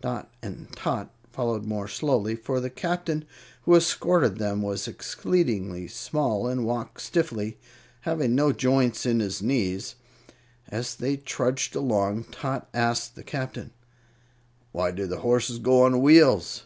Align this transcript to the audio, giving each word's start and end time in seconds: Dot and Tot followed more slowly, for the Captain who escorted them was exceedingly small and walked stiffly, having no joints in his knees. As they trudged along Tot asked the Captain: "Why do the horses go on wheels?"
Dot 0.00 0.30
and 0.44 0.70
Tot 0.76 1.12
followed 1.32 1.64
more 1.64 1.88
slowly, 1.88 2.36
for 2.36 2.60
the 2.60 2.70
Captain 2.70 3.24
who 3.62 3.74
escorted 3.74 4.38
them 4.38 4.62
was 4.62 4.86
exceedingly 4.86 5.88
small 5.88 6.46
and 6.46 6.64
walked 6.64 7.00
stiffly, 7.00 7.58
having 8.02 8.32
no 8.36 8.52
joints 8.52 9.04
in 9.04 9.18
his 9.18 9.42
knees. 9.42 9.96
As 10.68 10.94
they 10.94 11.16
trudged 11.16 11.74
along 11.74 12.26
Tot 12.30 12.68
asked 12.72 13.16
the 13.16 13.24
Captain: 13.24 13.72
"Why 14.70 14.92
do 14.92 15.04
the 15.08 15.18
horses 15.18 15.58
go 15.58 15.82
on 15.82 16.00
wheels?" 16.00 16.62